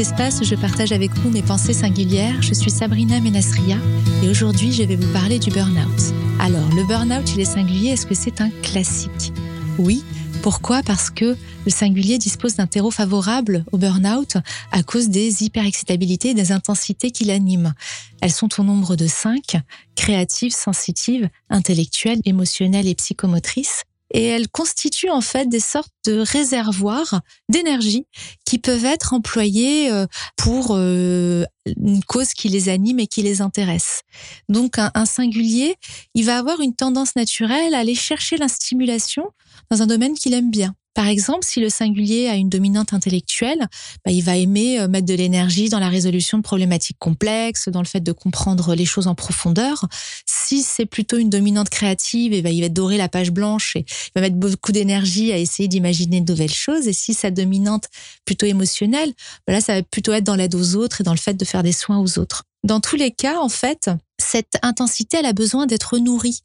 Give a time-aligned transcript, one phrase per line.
[0.00, 2.42] espace, je partage avec vous mes pensées singulières.
[2.42, 3.76] Je suis Sabrina Menasria
[4.22, 6.14] et aujourd'hui, je vais vous parler du burn-out.
[6.38, 9.32] Alors, le burn-out chez les singuliers, est-ce que c'est un classique?
[9.78, 10.04] Oui.
[10.42, 10.82] Pourquoi?
[10.82, 14.36] Parce que le singulier dispose d'un terreau favorable au burn-out
[14.70, 17.72] à cause des hyperexcitabilités et des intensités qui l'animent.
[18.20, 19.56] Elles sont au nombre de cinq,
[19.94, 23.84] créatives, sensitives, intellectuelles, émotionnelles et psychomotrices
[24.16, 27.20] et elles constituent en fait des sortes de réservoirs
[27.50, 28.06] d'énergie
[28.46, 30.06] qui peuvent être employés euh,
[30.36, 31.44] pour euh,
[31.76, 34.02] une cause qui les anime et qui les intéresse.
[34.48, 35.76] Donc un, singulier,
[36.14, 39.30] il va avoir une tendance naturelle à aller chercher la stimulation
[39.70, 40.74] dans un domaine qu'il aime bien.
[40.96, 43.68] Par exemple, si le singulier a une dominante intellectuelle,
[44.02, 47.82] bah, il va aimer euh, mettre de l'énergie dans la résolution de problématiques complexes, dans
[47.82, 49.84] le fait de comprendre les choses en profondeur.
[50.24, 53.76] Si c'est plutôt une dominante créative, et eh ben, il va dorer la page blanche
[53.76, 56.88] et il va mettre beaucoup d'énergie à essayer d'imaginer de nouvelles choses.
[56.88, 57.90] Et si sa dominante
[58.24, 59.12] plutôt émotionnelle,
[59.46, 61.44] bah là, ça va plutôt être dans l'aide aux autres et dans le fait de
[61.44, 62.44] faire des soins aux autres.
[62.64, 66.40] Dans tous les cas, en fait, cette intensité, elle a besoin d'être nourrie.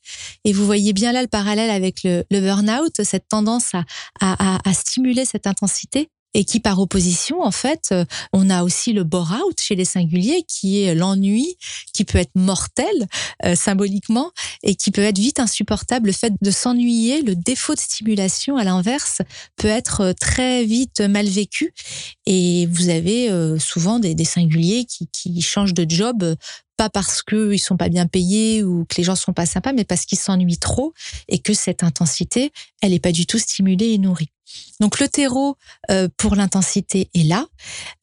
[0.45, 3.72] Et vous voyez bien là le parallèle avec le, le burn-out, cette tendance
[4.20, 9.03] à, stimuler cette intensité et qui par opposition en fait euh, on a aussi le
[9.03, 11.57] bore-out chez les singuliers qui est l'ennui
[11.93, 13.07] qui peut être mortel
[13.45, 14.31] euh, symboliquement
[14.63, 18.63] et qui peut être vite insupportable le fait de s'ennuyer le défaut de stimulation à
[18.63, 19.21] l'inverse
[19.57, 21.73] peut être euh, très vite mal vécu
[22.25, 26.35] et vous avez souvent des, des singuliers qui, qui changent de job
[26.81, 29.83] pas parce qu'ils sont pas bien payés ou que les gens sont pas sympas, mais
[29.83, 30.93] parce qu'ils s'ennuient trop
[31.27, 34.31] et que cette intensité, elle est pas du tout stimulée et nourrie.
[34.80, 35.57] Donc le terreau
[35.89, 37.47] euh, pour l'intensité est là,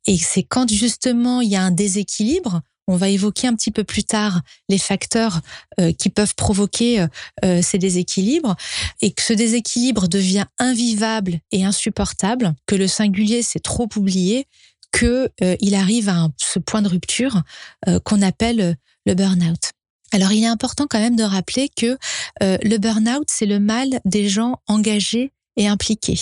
[0.07, 2.61] et c'est quand justement il y a un déséquilibre.
[2.91, 4.41] On va évoquer un petit peu plus tard
[4.71, 5.41] les facteurs
[5.79, 7.07] euh, qui peuvent provoquer
[7.45, 8.57] euh, ces déséquilibres
[9.03, 14.47] et que ce déséquilibre devient invivable et insupportable, que le singulier s'est trop oublié
[14.93, 17.43] que euh, il arrive à ce point de rupture
[17.87, 18.75] euh, qu'on appelle euh,
[19.07, 19.73] le burn-out.
[20.13, 21.99] Alors il est important quand même de rappeler que
[22.41, 26.19] le burn-out, c'est le mal des gens engagés et impliqués.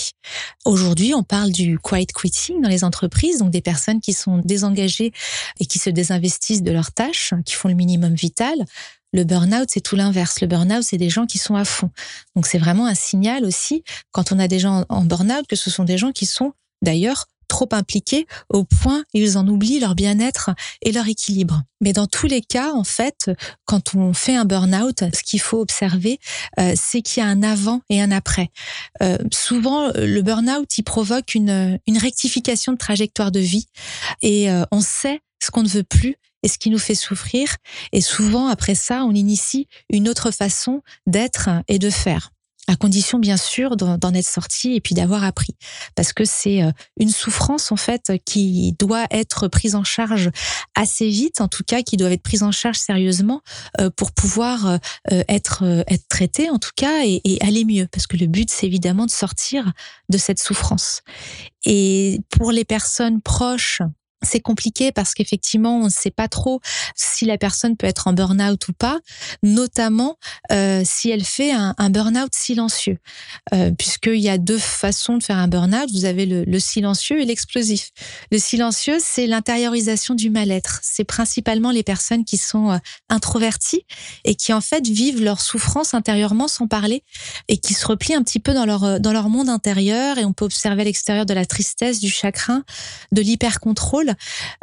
[0.65, 5.13] Aujourd'hui, on parle du quiet quitting dans les entreprises, donc des personnes qui sont désengagées
[5.61, 8.65] et qui se désinvestissent de leurs tâches, qui font le minimum vital.
[9.13, 10.41] Le burn-out, c'est tout l'inverse.
[10.41, 11.91] Le burn-out, c'est des gens qui sont à fond.
[12.35, 15.69] Donc c'est vraiment un signal aussi, quand on a des gens en burn-out, que ce
[15.69, 20.51] sont des gens qui sont d'ailleurs trop impliqués au point ils en oublient leur bien-être
[20.81, 21.63] et leur équilibre.
[21.81, 23.31] Mais dans tous les cas, en fait,
[23.65, 26.19] quand on fait un burn-out, ce qu'il faut observer,
[26.59, 28.49] euh, c'est qu'il y a un avant et un après.
[29.01, 33.67] Euh, souvent, le burn-out, il provoque une, une rectification de trajectoire de vie
[34.21, 37.55] et euh, on sait ce qu'on ne veut plus et ce qui nous fait souffrir.
[37.91, 42.31] Et souvent, après ça, on initie une autre façon d'être et de faire
[42.67, 45.55] à condition bien sûr d'en être sorti et puis d'avoir appris.
[45.95, 50.29] Parce que c'est euh, une souffrance en fait qui doit être prise en charge
[50.75, 53.41] assez vite en tout cas qui doit être prise en charge sérieusement
[53.79, 54.79] euh, pour pouvoir
[55.11, 57.87] euh, être être traité en tout cas et, et aller mieux.
[57.91, 59.71] Parce que le but c'est évidemment de sortir
[60.09, 61.01] de cette souffrance.
[61.65, 63.81] Et pour les personnes proches
[64.23, 66.59] c'est compliqué parce qu'effectivement, on ne sait pas trop
[66.95, 68.99] si la personne peut être en burn-out ou pas,
[69.43, 70.17] notamment
[70.51, 72.97] euh, si elle fait un, un burn-out silencieux,
[73.53, 75.89] euh, puisqu'il y a deux façons de faire un burn-out.
[75.91, 77.91] Vous avez le, le silencieux et l'explosif.
[78.31, 80.79] Le silencieux, c'est l'intériorisation du mal-être.
[80.81, 82.77] C'est principalement les personnes qui sont euh,
[83.09, 83.85] introverties
[84.23, 87.03] et qui en fait vivent leur souffrance intérieurement sans parler
[87.47, 90.25] et qui se replient un petit peu dans leur euh, dans leur monde intérieur et
[90.25, 92.63] on peut observer à l'extérieur de la tristesse, du chagrin,
[93.11, 94.06] de l'hyper-contrôle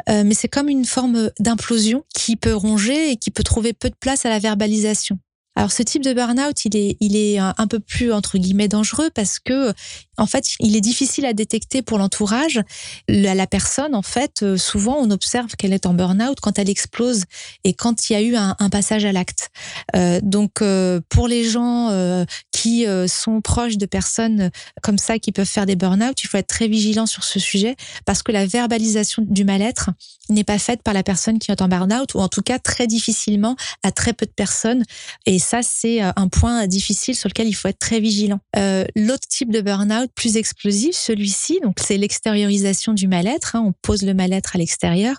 [0.09, 3.89] euh, mais c'est comme une forme d'implosion qui peut ronger et qui peut trouver peu
[3.89, 5.19] de place à la verbalisation.
[5.57, 9.09] Alors ce type de burn-out, il est, il est un peu plus entre guillemets dangereux
[9.15, 9.73] parce que
[10.17, 12.61] en fait, il est difficile à détecter pour l'entourage.
[13.07, 17.23] La, personne, en fait, euh, souvent, on observe qu'elle est en burn-out quand elle explose
[17.63, 19.51] et quand il y a eu un, passage à l'acte.
[19.95, 21.65] Euh, donc, euh, pour les gens
[22.51, 24.49] qui sont proches de personnes
[24.81, 27.75] comme ça qui peuvent faire des burn-out, il faut être très vigilant sur ce sujet
[28.05, 29.91] parce que la verbalisation du mal-être
[30.29, 32.87] n'est pas faite par la personne qui est en burn-out ou en tout cas très
[32.87, 34.83] difficilement à très peu de personnes.
[35.25, 38.39] Et ça, c'est un point difficile sur lequel il faut être très vigilant.
[38.95, 44.03] L'autre type de burn-out plus explosif, celui-ci, donc c'est l'extériorisation du mal-être, hein, on pose
[44.03, 45.17] le mal-être à l'extérieur,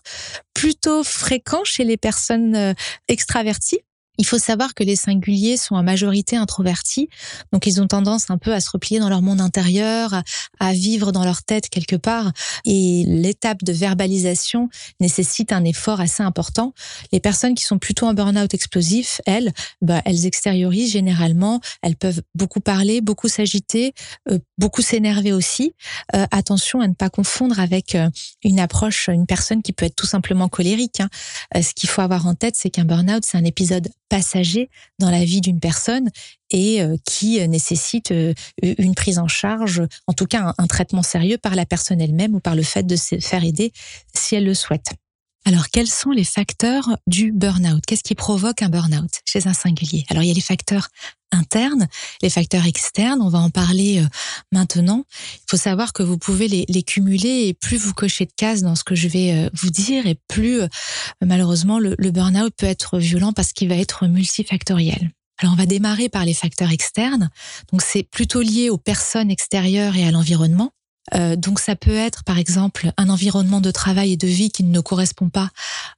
[0.54, 2.74] plutôt fréquent chez les personnes euh,
[3.08, 3.80] extraverties
[4.18, 7.08] Il faut savoir que les singuliers sont en majorité introvertis,
[7.52, 10.22] donc ils ont tendance un peu à se replier dans leur monde intérieur,
[10.60, 12.32] à, vivre dans leur tête quelque part,
[12.64, 14.68] et l'étape de verbalisation
[15.00, 16.74] nécessite un effort assez important.
[17.12, 22.22] Les personnes qui sont plutôt en burn-out explosif, elles, bah, elles extériorisent généralement, elles peuvent
[22.34, 23.94] beaucoup parler, beaucoup s'agiter,
[24.30, 25.74] euh, beaucoup s'énerver aussi.
[26.14, 28.08] Euh, attention à ne pas confondre avec euh,
[28.42, 31.00] une approche, une personne qui peut être tout simplement colérique.
[31.00, 31.08] Hein.
[31.62, 35.24] ce qu'il faut avoir en tête, c'est qu'un burn-out, c'est un épisode passager dans la
[35.24, 36.08] vie d'une personne
[36.50, 41.02] et euh, qui euh, nécessite euh, une prise en charge, en tout cas un, traitement
[41.02, 43.72] sérieux par la personne elle-même ou par le fait de se faire aider
[44.14, 44.90] si elle le souhaite.
[45.46, 47.81] Alors, quels sont les facteurs du burn-out?
[47.87, 50.04] Qu'est-ce qui provoque un burn-out chez un singulier?
[50.10, 50.88] Alors, il y a les facteurs
[51.31, 51.87] internes,
[52.20, 54.04] les facteurs externes, on va en parler
[54.50, 55.04] maintenant.
[55.34, 58.75] Il faut savoir que vous pouvez les, cumuler et plus vous cochez de cases dans
[58.75, 60.62] ce que je vais vous dire et plus
[61.25, 65.12] malheureusement le, le burn-out peut être violent parce qu'il va être multifactoriel.
[65.38, 67.31] Alors on va démarrer par les facteurs externes.
[67.70, 70.72] Donc c'est plutôt lié aux personnes extérieures et à l'environnement.
[71.14, 74.64] Euh, donc ça peut être par exemple un environnement de travail et de vie qui
[74.64, 75.50] ne correspond pas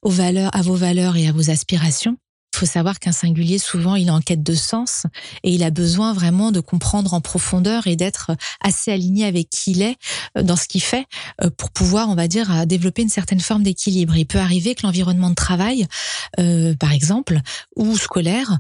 [0.03, 2.17] aux valeurs, à vos valeurs et à vos aspirations.
[2.55, 5.07] Il faut savoir qu'un singulier, souvent, il est en quête de sens
[5.45, 9.73] et il a besoin vraiment de comprendre en profondeur et d'être assez aligné avec qui
[9.73, 9.97] il est
[10.37, 11.07] euh, dans ce qu'il fait
[11.45, 14.17] euh, pour pouvoir, on va dire, développer une certaine forme d'équilibre.
[14.17, 15.87] Il peut arriver que l'environnement de travail,
[16.41, 17.39] euh, par exemple,
[17.77, 18.59] ou scolaire,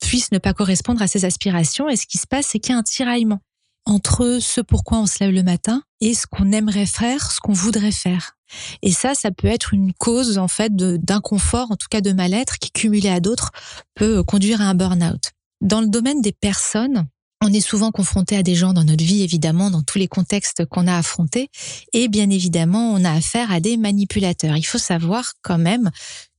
[0.00, 2.76] puisse ne pas correspondre à ses aspirations et ce qui se passe, c'est qu'il y
[2.76, 3.40] a un tiraillement
[3.86, 7.52] entre ce pourquoi on se lève le matin et ce qu'on aimerait faire, ce qu'on
[7.52, 8.36] voudrait faire.
[8.82, 12.58] Et ça, ça peut être une cause en fait d'inconfort, en tout cas de mal-être,
[12.58, 13.50] qui cumulé à d'autres
[13.94, 15.32] peut conduire à un burn-out.
[15.60, 17.06] Dans le domaine des personnes,
[17.42, 20.64] on est souvent confronté à des gens dans notre vie, évidemment, dans tous les contextes
[20.66, 21.50] qu'on a affrontés,
[21.92, 24.56] et bien évidemment, on a affaire à des manipulateurs.
[24.56, 25.90] Il faut savoir quand même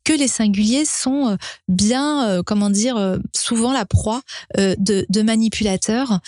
[0.04, 1.36] que les singuliers sont euh,
[1.68, 4.22] bien, euh, comment dire, euh, souvent la proie
[4.58, 6.20] de, de manipulateurs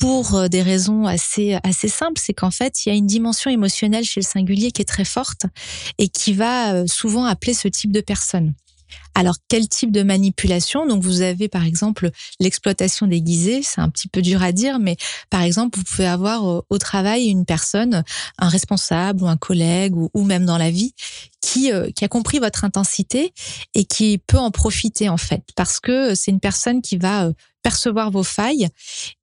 [0.00, 3.50] pour euh, des raisons assez assez simples, c'est qu'en fait, il y a une dimension
[3.50, 5.46] émotionnelle chez le singulier qui est très forte
[5.98, 8.54] et qui va euh, souvent appeler ce type de personne.
[9.14, 10.86] Alors, quel type de manipulation?
[10.86, 13.62] Donc, vous avez par exemple l'exploitation déguisée.
[13.62, 14.96] C'est un petit peu dur à dire, mais
[15.30, 18.04] par exemple, vous pouvez avoir euh, au travail une personne,
[18.38, 20.94] un responsable ou un collègue ou, même dans la vie,
[21.40, 23.32] qui, qui a compris votre intensité
[23.74, 27.30] et qui peut en profiter en fait, parce que c'est une personne qui va
[27.66, 28.68] percevoir vos failles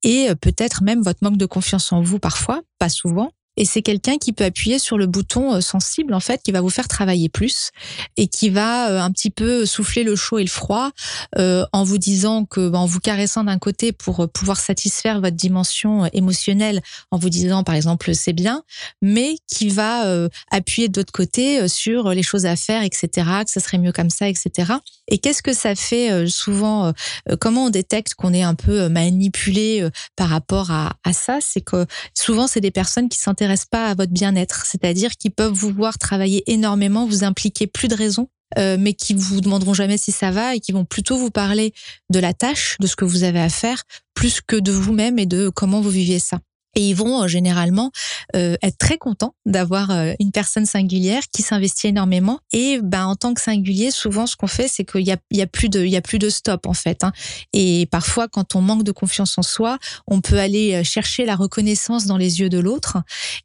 [0.04, 3.82] et euh, peut-être même votre manque de confiance en vous parfois, pas souvent, et c'est
[3.82, 6.88] quelqu'un qui peut appuyer sur le bouton euh, sensible, en fait, qui va vous faire
[6.88, 7.72] travailler plus
[8.18, 10.92] et qui va euh, un petit peu souffler le chaud et le froid
[11.38, 15.36] euh, en vous disant que, bah, en vous caressant d'un côté pour pouvoir satisfaire votre
[15.36, 18.64] dimension émotionnelle, en vous disant, par exemple, c'est bien,
[19.02, 20.06] mais qui va
[20.52, 23.10] appuyer de l'autre côté sur les choses à faire, etc.,
[23.46, 24.74] que ça serait mieux comme ça, etc.
[25.08, 26.94] Et qu'est-ce que ça fait souvent
[27.40, 31.40] Comment on détecte qu'on est un peu manipulé par rapport à, à ça?
[31.42, 35.32] C'est que souvent, c'est des personnes qui s'intéressent s'intéressent pas à votre bien-être, c'est-à-dire qu'ils
[35.32, 39.74] peuvent vous voir travailler énormément, vous impliquer plus de raisons, euh, mais qui vous demanderont
[39.74, 41.74] jamais si ça va et qui vont plutôt vous parler
[42.10, 45.26] de la tâche, de ce que vous avez à faire, plus que de vous-même et
[45.26, 46.40] de comment vous viviez ça.
[46.76, 47.92] Et ils vont euh, généralement
[48.36, 52.40] euh, être très contents d'avoir euh, une personne singulière qui s'investit énormément.
[52.52, 55.42] Et ben en tant que singulier, souvent ce qu'on fait, c'est qu'il y a, y
[55.42, 57.04] a plus de, il y a plus de stop en fait.
[57.04, 57.12] Hein.
[57.54, 59.78] Et parfois, quand on manque de confiance en soi,
[60.08, 62.98] on peut aller chercher la reconnaissance dans les yeux de l'autre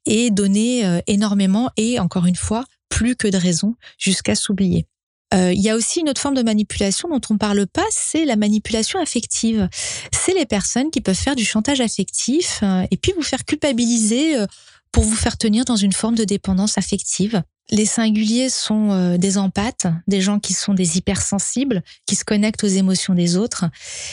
[0.07, 1.71] et donner énormément.
[1.77, 4.87] Et encore une fois, plus que de raison jusqu'à s'oublier.
[5.35, 7.85] Euh, il y a aussi une autre forme de manipulation dont on ne parle pas,
[7.91, 9.69] c'est la manipulation affective.
[10.13, 14.39] C'est les personnes qui peuvent faire du chantage affectif euh, et puis vous faire culpabiliser
[14.39, 14.47] euh,
[14.91, 17.43] pour vous faire tenir dans une forme de dépendance affective.
[17.70, 22.69] Les singuliers sont des empathes, des gens qui sont des hypersensibles, qui se connectent aux
[22.69, 23.67] émotions des autres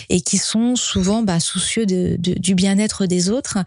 [0.10, 3.60] et qui sont souvent bah, soucieux de, du bien-être des autres.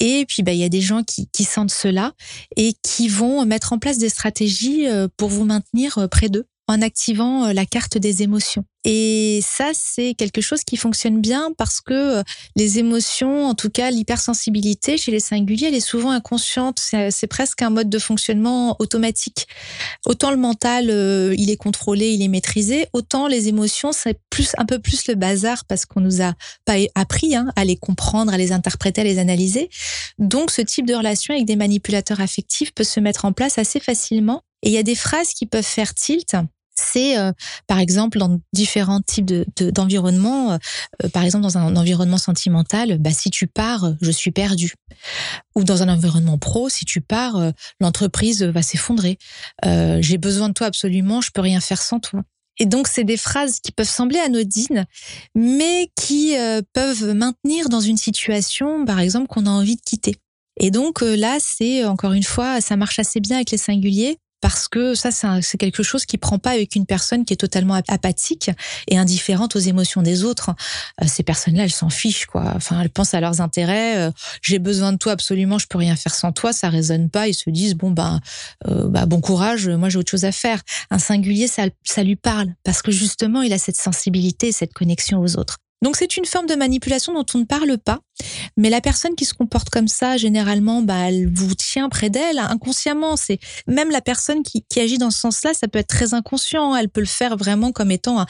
[0.00, 2.14] Et puis, bah, il y a des gens qui, qui sentent cela
[2.56, 4.86] et qui vont mettre en place des stratégies
[5.18, 8.64] pour vous maintenir près d'eux en activant euh, la carte des émotions.
[8.84, 12.22] Et ça, c'est quelque chose qui fonctionne bien parce que euh,
[12.56, 16.78] les émotions, en tout cas l'hypersensibilité chez les singuliers, elle est souvent inconsciente.
[16.78, 19.48] C'est presque un mode de fonctionnement automatique.
[20.06, 24.52] Autant le mental, euh, il est contrôlé, il est maîtrisé, autant les émotions, c'est plus
[24.58, 26.34] un peu plus le bazar parce qu'on nous a
[26.64, 29.70] pas appris hein, à les comprendre, à les interpréter, à les analyser.
[30.18, 33.80] Donc, ce type de relation avec des manipulateurs affectifs peut se mettre en place assez
[33.80, 34.42] facilement.
[34.62, 36.34] Et il y a des phrases qui peuvent faire tilt
[36.78, 37.32] c'est euh,
[37.66, 40.58] par exemple dans différents types de, d'environnements, euh,
[41.04, 44.74] euh, par exemple dans un environnement sentimental, bah, si tu pars, je suis perdu.
[45.54, 49.18] Ou dans un environnement pro, si tu pars, l'entreprise va s'effondrer.
[49.64, 52.22] j'ai besoin de toi absolument, je peux rien faire sans toi.
[52.60, 54.86] Et donc, c'est des phrases qui peuvent sembler anodines,
[55.34, 56.34] mais qui
[56.72, 60.16] peuvent maintenir dans une situation, par exemple, qu'on a envie de quitter.
[60.60, 64.68] Et donc là, c'est encore une fois, ça marche assez bien avec les singuliers parce
[64.68, 65.10] que ça,
[65.42, 68.50] c'est quelque chose qui prend pas avec une personne qui est totalement apathique
[68.88, 70.50] et indifférente aux émotions des autres.
[71.02, 72.52] Euh, ces personnes-là, elles s'en fichent, quoi.
[72.54, 73.98] Enfin, elles pensent à leurs intérêts.
[73.98, 74.10] Euh,
[74.42, 76.52] j'ai besoin de toi absolument, je peux rien faire sans toi.
[76.52, 77.28] Ça résonne pas.
[77.28, 78.20] Ils se disent bon bah,
[78.64, 79.68] bah bon courage.
[79.68, 80.60] Moi, j'ai autre chose à faire.
[80.90, 85.20] Un singulier, ça, ça lui parle parce que justement, il a cette sensibilité, cette connexion
[85.20, 85.58] aux autres.
[85.82, 88.00] Donc c'est une forme de manipulation dont on ne parle pas,
[88.56, 92.38] mais la personne qui se comporte comme ça, généralement, bah, elle vous tient près d'elle
[92.38, 93.16] inconsciemment.
[93.16, 96.74] C'est même la personne qui, agit dans ce sens-là, ça peut être très inconscient.
[96.76, 98.24] Elle peut le faire vraiment comme étant,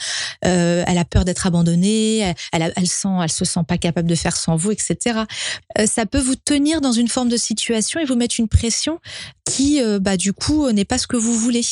[0.45, 4.35] euh, elle a peur d'être abandonnée, elle, sent, elle se sent pas capable de faire
[4.35, 5.21] sans vous, etc.
[5.77, 8.99] Euh, ça peut vous tenir dans une forme de situation et vous mettre une pression
[9.45, 11.65] qui, euh, bah, du coup, n'est pas ce que vous voulez,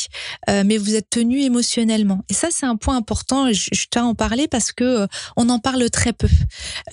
[0.47, 2.23] mais vous êtes tenu émotionnellement.
[2.29, 3.51] Et ça, c'est un point important.
[3.51, 5.07] Je, je à en parler parce que
[5.37, 6.27] on en parle très peu.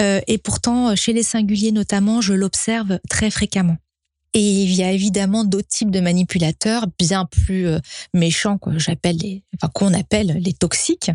[0.00, 3.78] et pourtant, chez les singuliers notamment, je l'observe très fréquemment.
[4.36, 7.78] Et il y a évidemment d'autres types de manipulateurs bien plus euh,
[8.14, 8.72] méchants, quoi.
[8.78, 11.12] J'appelle les, enfin qu'on appelle les toxiques.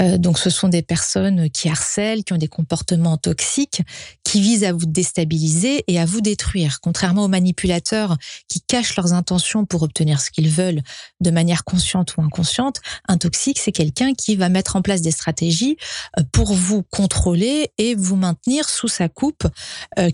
[0.00, 3.82] Euh, donc, ce sont des personnes qui harcèlent, qui ont des comportements toxiques,
[4.22, 6.78] qui visent à vous déstabiliser et à vous détruire.
[6.80, 8.16] Contrairement aux manipulateurs
[8.46, 10.82] qui cachent leurs intentions pour obtenir ce qu'ils veulent
[11.20, 15.10] de manière consciente ou inconsciente, un toxique, c'est quelqu'un qui va mettre en place des
[15.10, 15.76] stratégies
[16.16, 19.48] euh, pour vous contrôler et vous maintenir sous sa coupe,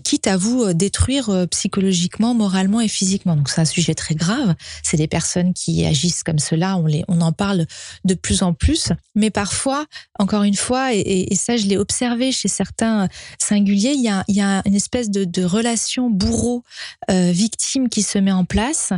[0.03, 3.35] quitte à vous détruire psychologiquement moralement et physiquement.
[3.35, 4.55] Donc c'est un sujet très grave.
[4.81, 6.77] C'est des personnes qui agissent comme cela.
[6.77, 7.65] On les, on en parle
[8.05, 8.89] de plus en plus.
[9.13, 9.85] Mais parfois,
[10.17, 14.35] encore une fois, et, ça je l'ai observé chez certains singuliers, il y a, il
[14.35, 18.93] y a une espèce de, relation bourreau-victime euh, qui se met en place.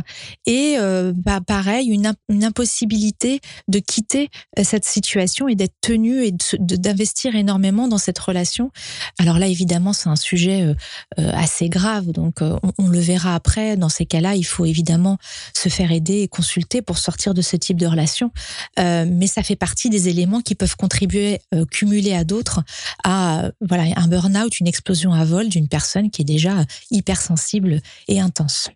[0.46, 6.32] Et euh, bah, pareil, une, impossibilité de quitter euh, cette situation et d'être tenu et
[6.58, 8.70] d'investir énormément dans cette relation.
[9.18, 10.74] Alors là, évidemment, c'est un sujet
[11.16, 12.12] assez grave.
[12.12, 15.18] Donc on, on le verra après, dans ces cas-là, il faut évidemment
[15.54, 18.30] se faire aider et consulter pour sortir de ce type de relation.
[18.78, 22.62] Euh, mais ça fait partie des éléments qui peuvent contribuer, euh, cumuler à d'autres,
[23.04, 28.68] à un burn-out, une explosion à vol d'une personne qui est déjà hypersensible et intense.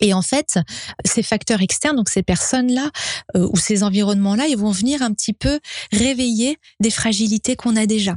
[0.00, 0.58] Et en fait,
[1.04, 2.90] ces facteurs externes, donc ces personnes-là
[3.36, 5.60] euh, ou ces environnements-là, ils vont venir un petit peu
[5.92, 8.16] réveiller des fragilités qu'on a déjà.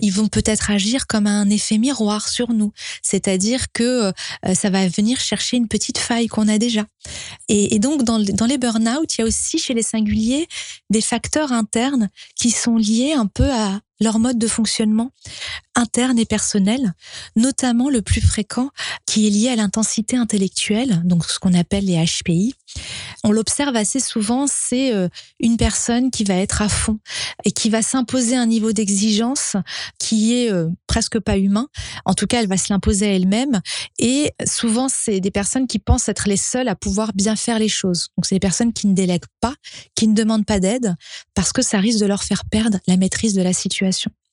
[0.00, 2.72] Ils vont peut-être agir comme un effet miroir sur nous,
[3.02, 4.12] c'est-à-dire que
[4.44, 6.86] euh, ça va venir chercher une petite faille qu'on a déjà.
[7.48, 10.48] Et, donc, dans, dans les burn-out, il y a aussi chez les singuliers
[10.90, 15.10] des facteurs internes qui sont liés un peu à, leur mode de fonctionnement
[15.76, 16.94] interne et personnel,
[17.36, 18.70] notamment le plus fréquent
[19.06, 22.54] qui est lié à l'intensité intellectuelle, donc ce qu'on appelle les HPI.
[23.24, 25.08] On l'observe assez souvent, c'est euh,
[25.40, 26.98] une personne qui va être à fond
[27.44, 29.56] et qui va s'imposer un niveau d'exigence
[29.98, 31.68] qui est euh, presque pas humain.
[32.04, 33.60] En tout cas, elle va se l'imposer à elle-même.
[33.98, 37.68] Et souvent, c'est des personnes qui pensent être les seules à pouvoir bien faire les
[37.68, 38.08] choses.
[38.16, 39.54] Donc, c'est des personnes qui ne délèguent pas,
[39.94, 40.94] qui ne demandent pas d'aide,
[41.34, 43.89] parce que ça risque de leur faire perdre la maîtrise de la situation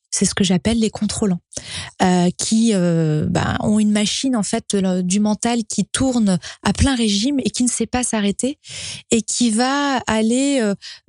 [0.10, 1.42] c'est ce que j'appelle les contrôlants,
[2.02, 6.96] euh, qui euh, bah, ont une machine en fait du mental qui tourne à plein
[6.96, 8.58] régime et qui ne sait pas s'arrêter
[9.12, 10.62] et qui va aller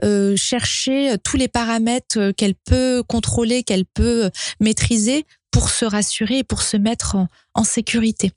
[0.05, 6.45] euh, chercher tous les paramètres qu'elle peut contrôler, qu'elle peut maîtriser pour se rassurer et
[6.45, 7.17] pour se mettre
[7.55, 8.33] en sécurité.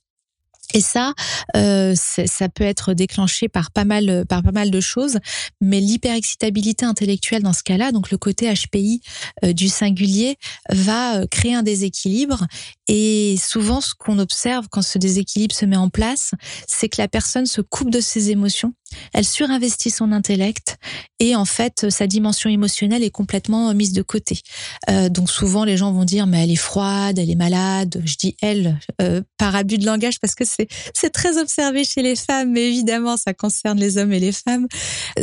[0.74, 1.14] Et ça,
[1.56, 5.18] euh, ça peut être déclenché par pas mal, par pas mal de choses,
[5.60, 9.02] mais l'hyperexcitabilité intellectuelle dans ce cas-là, donc le côté HPI
[9.44, 10.38] euh, du singulier,
[10.70, 12.46] va euh, créer un déséquilibre.
[12.88, 16.32] Et souvent, ce qu'on observe quand ce déséquilibre se met en place,
[16.68, 18.74] c'est que la personne se coupe de ses émotions,
[19.14, 20.78] elle surinvestit son intellect
[21.20, 24.40] et en fait, sa dimension émotionnelle est complètement mise de côté.
[24.90, 28.02] Euh, donc souvent, les gens vont dire mais elle est froide, elle est malade.
[28.06, 32.02] Je dis elle euh, par abus de langage parce que c'est c'est très observé chez
[32.02, 34.68] les femmes, mais évidemment ça concerne les hommes et les femmes.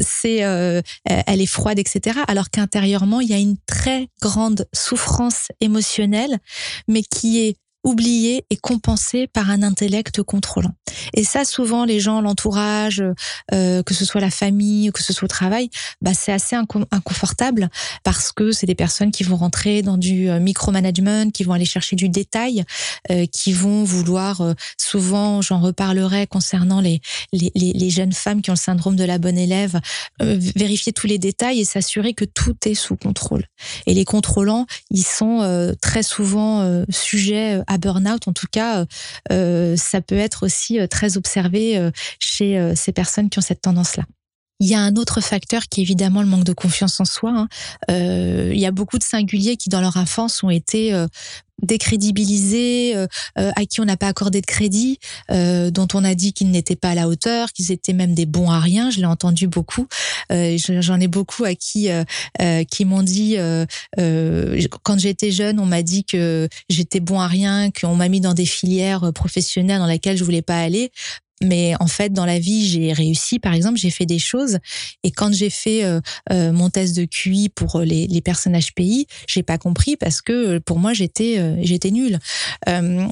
[0.01, 2.21] C'est euh, elle est froide, etc.
[2.29, 6.39] Alors qu'intérieurement il y a une très grande souffrance émotionnelle,
[6.87, 10.73] mais qui est oublié et compensé par un intellect contrôlant.
[11.15, 13.03] Et ça, souvent, les gens, l'entourage,
[13.53, 15.71] euh, que ce soit la famille que ce soit au travail,
[16.01, 17.69] bah, c'est assez inconfortable
[18.05, 21.65] parce que c'est des personnes qui vont rentrer dans du euh, micromanagement, qui vont aller
[21.65, 22.65] chercher du détail,
[23.11, 27.01] euh, qui vont vouloir, euh, souvent, j'en reparlerai concernant les,
[27.33, 29.81] les, les, jeunes femmes qui ont le syndrome de la bonne élève,
[30.23, 33.45] euh, vérifier tous les détails et s'assurer que tout est sous contrôle.
[33.87, 36.39] Et les contrôlants, ils sont euh, très souvent
[36.91, 38.27] sujets à burn-out.
[38.27, 38.85] En tout cas,
[39.31, 44.05] ça peut être aussi très observé chez ces personnes qui ont cette tendance-là.
[44.61, 47.31] Il y a un autre facteur qui est évidemment le manque de confiance en soi.
[47.31, 47.49] Hein.
[47.91, 51.07] Euh, il y a beaucoup de singuliers qui, dans leur enfance, ont été euh,
[51.63, 53.07] décrédibilisés, euh,
[53.39, 54.99] euh, à qui on n'a pas accordé de crédit,
[55.31, 58.27] euh, dont on a dit qu'ils n'étaient pas à la hauteur, qu'ils étaient même des
[58.27, 58.91] bons à rien.
[58.91, 59.87] Je l'ai entendu beaucoup.
[60.31, 61.89] J'en ai beaucoup à qui
[62.71, 63.37] qui m'ont dit
[63.97, 68.35] quand j'étais jeune, on m'a dit que j'étais bon à rien, qu'on m'a mis dans
[68.35, 70.91] des filières professionnelles dans lesquelles je voulais pas aller
[71.43, 73.39] mais en fait, dans la vie, j'ai réussi.
[73.39, 74.59] Par exemple, j'ai fait des choses.
[75.05, 76.01] Et quand j'ai fait euh,
[76.33, 80.33] euh, mon test de QI pour les, les personnes HPI, j'ai pas compris parce que
[80.33, 81.19] euh, pour moi, j'étais
[81.63, 82.19] j'étais nulle.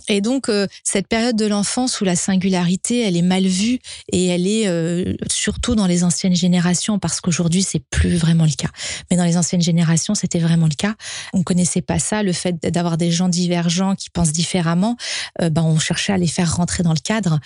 [0.08, 0.50] et donc,
[0.84, 3.78] cette période de l'enfance où la singularité, elle est mal vue
[4.12, 4.66] et elle est
[5.30, 8.70] surtout dans les anciennes générations parce qu'aujourd'hui, c'est plus vraiment le cas.
[9.10, 10.94] Mais dans les anciennes générations, c'était vraiment le cas.
[11.32, 14.96] On connaissait pas ça, le fait d'avoir des gens divergents qui pensent différemment.
[15.40, 17.40] ben, on cherchait à les faire rentrer dans le cadre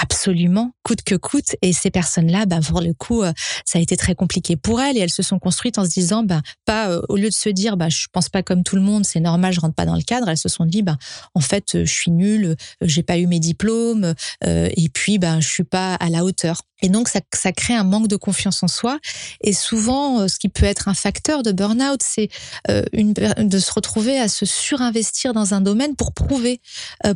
[0.00, 1.56] absolument coûte que coûte.
[1.62, 3.32] Et ces personnes-là bah pour le coup euh,
[3.64, 4.96] ça a été très compliqué pour elles.
[4.96, 7.48] Et elles se sont construites en se disant bah pas euh, au lieu de se
[7.48, 9.96] dire bah je pense pas comme tout le monde c'est normal je rentre pas dans
[9.96, 10.96] le cadre elles se sont dit bah
[11.34, 14.14] en fait euh, je suis nulle j'ai pas eu mes diplômes
[14.44, 16.62] et puis bah je suis pas à la hauteur.
[16.82, 18.98] Et donc, ça, ça, crée un manque de confiance en soi.
[19.42, 22.30] Et souvent, ce qui peut être un facteur de burn-out, c'est
[22.68, 26.62] de se retrouver à se surinvestir dans un domaine pour prouver,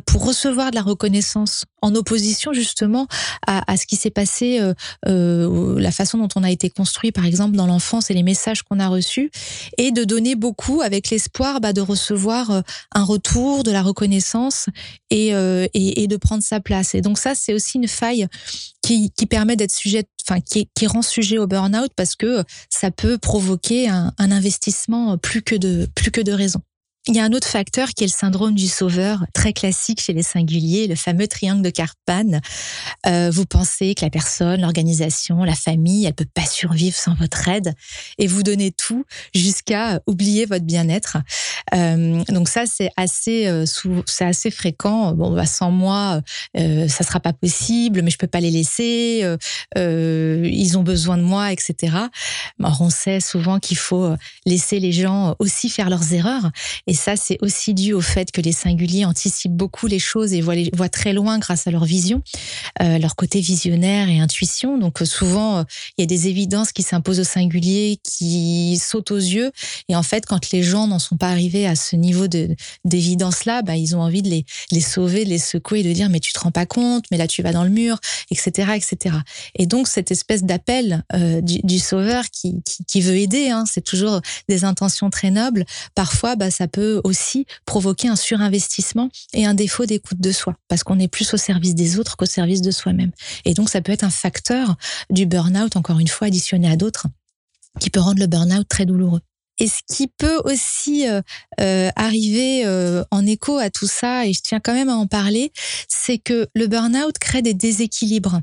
[0.05, 2.74] pour recevoir de la reconnaissance, en opposition justement
[3.47, 4.73] à, ce qui s'est passé, euh,
[5.07, 8.63] euh, la façon dont on a été construit, par exemple, dans l'enfance et les messages
[8.63, 9.31] qu'on a reçus,
[9.77, 12.61] et de donner beaucoup avec l'espoir bah, de recevoir euh,
[12.93, 14.67] un retour, de la reconnaissance
[15.09, 16.95] et, de prendre sa place.
[16.95, 18.27] Et donc ça, c'est aussi une faille
[18.81, 23.17] qui, permet d'être sujet, enfin qui, qui rend sujet au burn-out parce que ça peut
[23.17, 26.61] provoquer un, un investissement plus que de plus que de raison.
[27.07, 30.11] Il y a un autre facteur qui est le syndrome du sauveur, très classique chez
[30.11, 32.39] les singuliers, le fameux triangle de Carpan.
[33.05, 37.47] Euh, vous pensez que la personne, l'organisation, la famille, elle peut pas survivre sans votre
[37.47, 37.75] aide,
[38.17, 41.17] et vous donnez tout jusqu'à oublier votre bien-être.
[41.73, 43.65] Euh, donc ça, c'est assez, euh,
[44.05, 45.13] c'est assez fréquent.
[45.13, 46.21] Bon, bah, sans moi,
[46.57, 49.23] euh, ça sera pas possible, mais je peux pas les laisser.
[49.75, 51.97] Ils ont besoin de moi, etc.
[52.59, 56.51] Alors, on sait souvent qu'il faut laisser les gens aussi faire leurs erreurs.
[56.95, 60.89] Ça, c'est aussi dû au fait que les singuliers anticipent beaucoup les choses et voient,
[60.89, 62.21] très loin grâce à leur vision,
[62.81, 64.77] euh, leur côté visionnaire et intuition.
[64.77, 65.63] Donc euh, souvent, euh,
[65.97, 69.51] il y a des évidences qui s'imposent aux singuliers, qui sautent aux yeux.
[69.89, 72.27] Et en fait, quand les gens n'en sont pas arrivés à ce niveau
[72.85, 74.29] d'évidence-là, bah, ils ont envie de
[74.71, 77.27] les, sauver, de les secouer de dire mais tu te rends pas compte, mais là
[77.27, 77.99] tu vas dans le mur,
[78.31, 79.15] etc., etc.
[79.55, 81.03] Et donc cette espèce d'appel
[81.41, 85.65] du, sauveur qui veut aider, hein, c'est toujours des intentions très nobles.
[85.93, 90.83] Parfois, bah, ça peut aussi provoquer un surinvestissement et un défaut d'écoute de soi, parce
[90.83, 93.11] qu'on est plus au service des autres qu'au service de soi-même.
[93.45, 94.75] Et donc, ça peut être un facteur
[95.09, 97.07] du burn-out, encore une fois, additionné à d'autres,
[97.79, 99.21] qui peut rendre le burn-out très douloureux.
[99.57, 101.21] Et ce qui peut aussi euh,
[101.61, 105.07] euh, arriver euh, en écho à tout ça, et je tiens quand même à en
[105.07, 105.53] parler,
[105.87, 108.41] c'est que le burn-out crée des déséquilibres,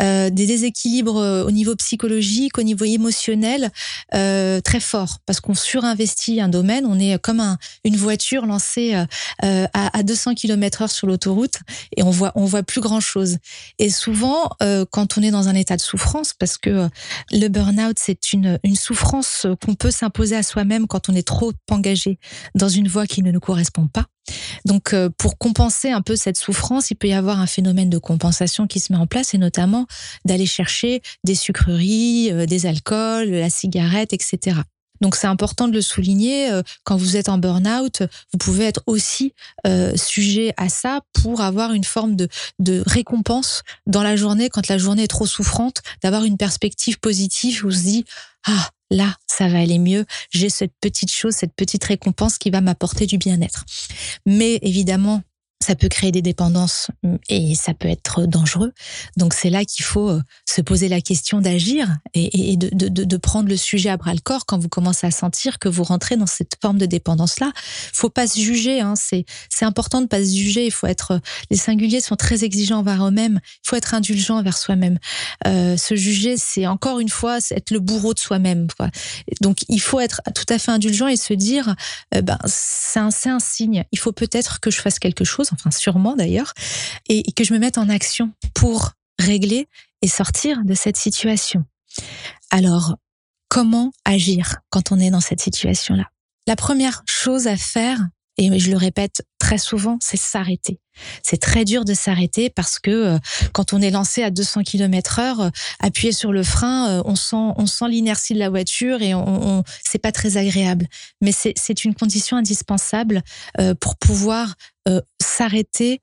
[0.00, 3.70] des déséquilibres au niveau psychologique, au niveau émotionnel,
[4.10, 8.94] très forts, parce qu'on surinvestit un domaine, on est comme un, une voiture lancée
[9.42, 11.56] à, à 200 km/h sur l'autoroute,
[11.96, 13.38] et on voit on voit plus grand chose.
[13.78, 14.50] Et souvent,
[14.90, 16.88] quand on est dans un état de souffrance, parce que
[17.30, 21.52] le burn-out c'est une une souffrance qu'on peut s'imposer à soi-même quand on est trop
[21.70, 22.18] engagé
[22.54, 24.06] dans une voie qui ne nous correspond pas.
[24.64, 27.98] Donc, euh, pour compenser un peu cette souffrance, il peut y avoir un phénomène de
[27.98, 29.86] compensation qui se met en place, et notamment
[30.24, 34.60] d'aller chercher des sucreries, euh, des alcools, la cigarette, etc.
[35.02, 36.50] Donc c'est important de le souligner.
[36.50, 39.34] Euh, quand vous êtes en burn-out, vous pouvez être aussi
[39.66, 42.28] euh, sujet à ça pour avoir une forme de,
[42.60, 47.64] de récompense dans la journée quand la journée est trop souffrante, d'avoir une perspective positive
[47.64, 48.04] où on se dit
[48.46, 50.04] ah là, ça va aller mieux.
[50.30, 53.64] J'ai cette petite chose, cette petite récompense qui va m'apporter du bien-être.
[54.26, 55.22] Mais évidemment,
[55.62, 58.72] ça peut créer des dépendances mm, et ça peut être dangereux.
[59.16, 63.56] Donc c'est là qu'il faut euh, se poser la question d'agir et, de, prendre le
[63.56, 66.56] sujet à bras le corps quand vous commencez à sentir que vous rentrez dans cette
[66.60, 67.52] forme de dépendance-là.
[67.92, 68.94] Faut pas se juger, hein.
[68.96, 69.24] c'est
[69.62, 70.66] important de pas se juger.
[70.66, 71.20] Il faut être
[71.50, 73.40] les singuliers sont très exigeants envers eux-mêmes.
[73.64, 74.98] Il faut être indulgent envers soi-même.
[75.46, 78.66] Euh, se juger, c'est encore une fois être le bourreau de soi-même.
[79.40, 81.74] Donc il faut être tout à fait indulgent et se dire
[82.14, 83.84] euh, ben c'est un signe.
[83.92, 86.52] Il faut peut-être que je fasse quelque chose enfin sûrement d'ailleurs,
[87.08, 89.68] et que je me mette en action pour régler
[90.02, 91.64] et sortir de cette situation.
[92.50, 92.96] Alors,
[93.48, 96.10] comment agir quand on est dans cette situation-là?
[96.46, 97.98] La première chose à faire,
[98.38, 100.80] et je le répète très souvent, c'est s'arrêter.
[101.22, 103.18] C'est très dur de s'arrêter parce que euh,
[103.52, 107.14] quand on est lancé à 200 km heure, euh, appuyer sur le frein, euh, on
[107.14, 110.86] sent, on sent l'inertie de la voiture et on, on c'est pas très agréable.
[111.20, 113.22] Mais c'est une condition indispensable
[113.80, 114.54] pour pouvoir
[115.32, 116.00] s'arrêter,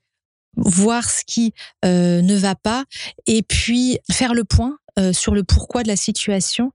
[0.56, 2.86] voir ce qui ne va pas
[3.28, 4.78] et puis faire le point
[5.14, 6.72] sur le pourquoi de la situation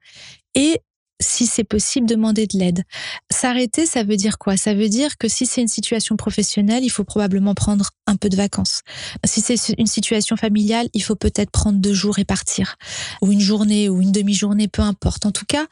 [0.54, 0.80] et
[1.20, 2.82] si c'est possible, demander de l'aide.
[3.30, 4.56] S'arrêter, ça veut dire quoi?
[4.56, 8.28] Ça veut dire que si c'est une situation professionnelle, il faut probablement prendre un peu
[8.28, 8.82] de vacances.
[9.24, 12.76] Si c'est une situation familiale, il faut peut-être prendre deux jours et partir.
[13.22, 15.24] Ou une journée ou une demi-journée, peu importe.
[15.24, 15.66] En tout cas,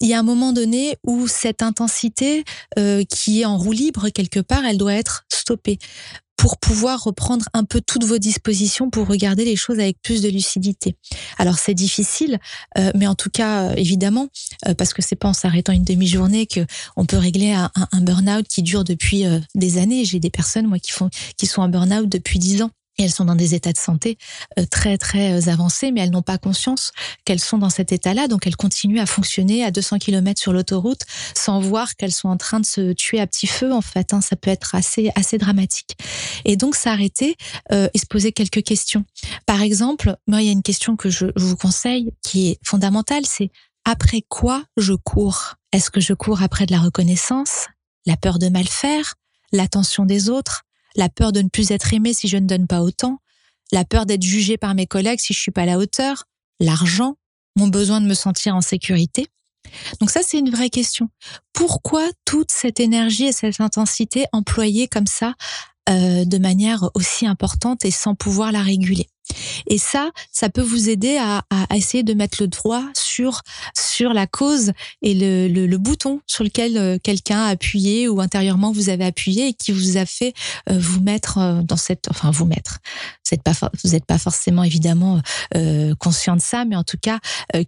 [0.00, 2.44] il y a un moment donné où cette intensité
[2.78, 5.78] euh, qui est en roue libre quelque part, elle doit être stoppée
[6.36, 10.28] pour pouvoir reprendre un peu toutes vos dispositions pour regarder les choses avec plus de
[10.28, 10.96] lucidité.
[11.38, 12.38] Alors c'est difficile,
[12.78, 14.28] euh, mais en tout cas euh, évidemment
[14.66, 16.60] euh, parce que c'est pas en s'arrêtant une demi-journée que
[16.96, 20.04] on peut régler un, un burn-out qui dure depuis des années.
[20.04, 23.12] J'ai des personnes moi qui font qui sont en burn-out depuis dix ans et elles
[23.12, 24.18] sont dans des états de santé
[24.58, 26.92] euh, très très euh, avancés, mais elles n'ont pas conscience
[27.24, 31.02] qu'elles sont dans cet état-là, donc elles continuent à fonctionner à 200 km sur l'autoroute
[31.34, 33.72] sans voir qu'elles sont en train de se tuer à petit feu.
[33.72, 35.96] En fait, hein, ça peut être assez assez dramatique.
[36.44, 37.36] Et donc s'arrêter
[37.72, 39.04] euh, et se poser quelques questions.
[39.46, 43.24] Par exemple, moi il y a une question que je vous conseille qui est fondamentale,
[43.26, 43.50] c'est
[43.84, 45.54] après quoi je cours?
[45.72, 47.66] Est-ce que je cours après de la reconnaissance,
[48.04, 49.14] la peur de mal faire,
[49.52, 50.65] l'attention des autres
[50.96, 53.18] la peur de ne plus être aimé si je ne donne pas autant,
[53.72, 56.24] la peur d'être jugé par mes collègues si je suis pas à la hauteur,
[56.60, 57.16] l'argent,
[57.56, 59.26] mon besoin de me sentir en sécurité.
[60.00, 61.08] Donc ça, c'est une vraie question.
[61.52, 65.34] Pourquoi toute cette énergie et cette intensité employée comme ça
[65.88, 69.08] euh, de manière aussi importante et sans pouvoir la réguler?
[69.66, 73.42] Et ça, ça peut vous aider à, à, essayer de mettre le droit sur
[73.76, 78.20] sur la cause et le, le, le bouton sur lequel euh, quelqu'un a appuyé ou
[78.20, 80.34] intérieurement vous avez appuyé et qui vous a fait
[80.70, 82.78] euh, vous mettre euh, dans cette, enfin vous mettre.
[83.28, 85.20] Vous n'êtes pas vous êtes pas forcément évidemment
[85.98, 87.18] conscient de ça, mais en tout cas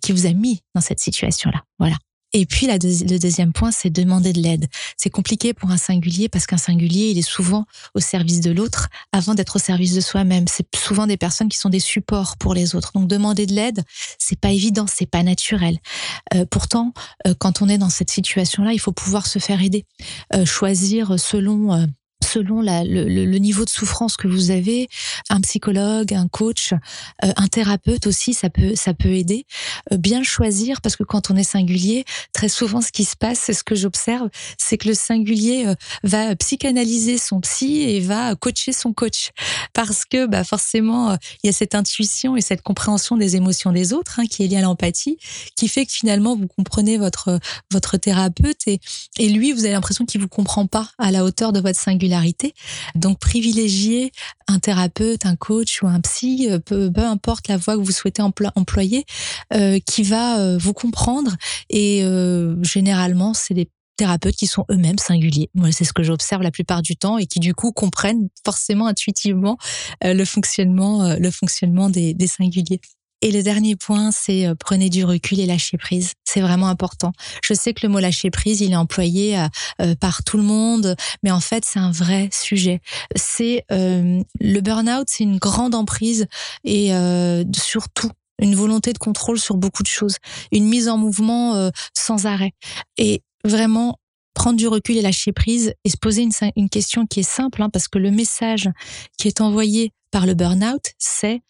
[0.00, 1.62] qui vous a mis dans cette situation là.
[1.78, 1.96] Voilà.
[2.32, 4.66] Et puis le deuxième point, c'est demander de l'aide.
[4.96, 7.64] C'est compliqué pour un singulier parce qu'un singulier, il est souvent
[7.94, 10.46] au service de l'autre avant d'être au service de soi-même.
[10.46, 12.92] C'est souvent des personnes qui sont des supports pour les autres.
[12.94, 13.82] Donc demander de l'aide,
[14.18, 15.78] c'est pas évident, c'est pas naturel.
[16.34, 16.92] Euh, pourtant,
[17.26, 19.86] euh, quand on est dans cette situation-là, il faut pouvoir se faire aider,
[20.34, 21.86] euh, choisir selon
[22.24, 24.88] selon la, le, le, niveau de souffrance que vous avez,
[25.30, 26.72] un psychologue, un coach,
[27.24, 29.46] euh, un thérapeute aussi, ça peut ça peut aider.
[29.92, 33.38] Euh, bien choisir parce que quand on est singulier, très souvent ce qui se passe,
[33.40, 34.28] c'est ce que j'observe,
[34.58, 39.30] c'est que le singulier euh, va psychanalyser son psy et va coacher son coach
[39.72, 43.92] parce que bah forcément il y a cette intuition et cette compréhension des émotions des
[43.92, 45.18] autres hein, qui est liée à l'empathie,
[45.56, 47.38] qui fait que finalement vous comprenez votre
[47.70, 48.80] votre thérapeute et
[49.18, 51.78] et lui vous avez l'impression qu'il vous comprend pas à la hauteur de votre
[52.94, 54.12] donc privilégier
[54.48, 57.92] un thérapeute, un coach ou un psy, euh, peu, peu importe la voie que vous
[57.92, 59.04] souhaitez employer,
[59.54, 61.36] euh, qui va euh, vous comprendre.
[61.70, 62.02] Et
[62.62, 65.50] généralement, c'est des thérapeutes qui sont eux-mêmes singuliers.
[65.54, 68.86] Moi, c'est ce que j'observe la plupart du temps et qui du coup comprennent forcément
[68.86, 69.58] intuitivement
[70.02, 72.80] le fonctionnement, le fonctionnement des singuliers.
[73.20, 76.12] Et le dernier point, c'est euh, prenez du recul et lâchez prise.
[76.24, 77.12] C'est vraiment important.
[77.42, 79.48] Je sais que le mot lâcher prise, il est employé euh,
[79.82, 82.80] euh, par tout le monde, mais en fait, c'est un vrai sujet.
[83.16, 86.26] C'est le burn-out, c'est une grande emprise
[86.64, 86.90] et
[87.54, 90.16] surtout une volonté de contrôle sur beaucoup de choses,
[90.52, 92.52] une mise en mouvement sans arrêt.
[92.96, 93.98] Et vraiment,
[94.34, 97.62] prendre du recul et lâcher prise et se poser une, une question qui est simple,
[97.62, 98.68] hein, parce que le message
[99.18, 101.42] qui est envoyé par le burn-out, c'est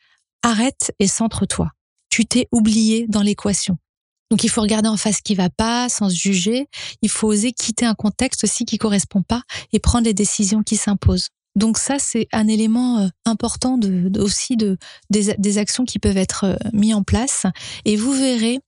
[0.42, 1.70] arrête et centre-toi.
[2.10, 3.78] Tu t'es oublié dans l'équation.
[4.30, 6.66] Donc il faut regarder en face ce qui va pas, sans se juger.
[7.02, 10.76] Il faut oser quitter un contexte aussi qui correspond pas et prendre les décisions qui
[10.76, 11.28] s'imposent.
[11.56, 14.76] Donc ça, c'est un élément euh, important de, aussi de
[15.10, 17.46] des, des, actions qui peuvent être euh, mis en place.
[17.84, 18.60] Et vous verrez,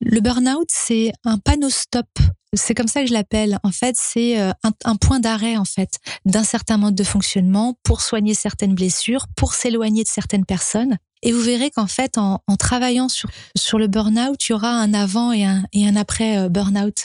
[0.00, 2.06] le burn-out, c'est un panneau stop.
[2.52, 3.58] C'est comme ça que je l'appelle.
[3.64, 7.74] En fait, c'est euh, un, un, point d'arrêt en fait d'un certain mode de fonctionnement
[7.82, 10.98] pour soigner certaines blessures, pour s'éloigner de certaines personnes.
[11.22, 14.94] Et vous verrez qu'en fait, en, travaillant sur, sur le burn-out, il y aura un
[14.94, 17.04] avant et un, et un après euh, burn-out.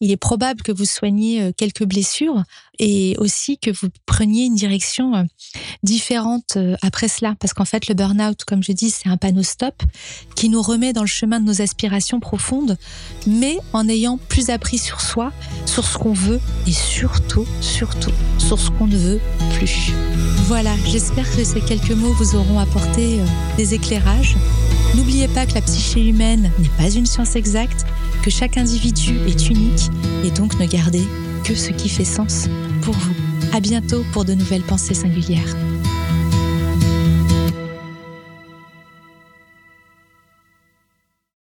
[0.00, 2.42] Il est probable que vous soigniez euh, quelques blessures
[2.78, 5.22] et aussi que vous preniez une direction euh,
[5.82, 7.34] différente après cela.
[7.40, 9.82] Parce qu'en fait, le burn-out, comme je dis, c'est un panneau stop
[10.36, 12.76] qui nous remet dans le chemin de nos aspirations profondes,
[13.26, 15.32] mais en ayant plus appris sur soi,
[15.66, 19.20] sur ce qu'on veut et surtout, surtout, sur ce qu'on ne veut
[19.54, 19.92] plus.
[20.46, 23.18] Voilà, j'espère que ces quelques mots vous auront apporté
[23.56, 24.36] des éclairages.
[24.94, 27.84] N'oubliez pas que la psyché humaine n'est pas une science exacte,
[28.22, 29.90] que chaque individu est unique
[30.24, 31.06] et donc ne gardez
[31.44, 32.48] que ce qui fait sens
[32.82, 33.14] pour vous.
[33.52, 35.54] À bientôt pour de nouvelles pensées singulières.